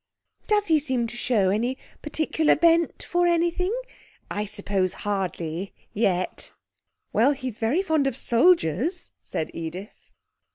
'Does 0.47 0.65
he 0.65 0.79
seem 0.79 1.05
to 1.05 1.15
show 1.15 1.51
any 1.51 1.77
particular 2.01 2.55
bent 2.55 3.03
for 3.03 3.27
anything? 3.27 3.71
I 4.31 4.45
suppose 4.45 4.95
hardly 5.05 5.75
yet?' 5.93 6.53
'Well, 7.13 7.33
he's 7.33 7.59
very 7.59 7.83
fond 7.83 8.07
of 8.07 8.17
soldiers,' 8.17 9.11
said 9.21 9.51
Edith. 9.53 10.09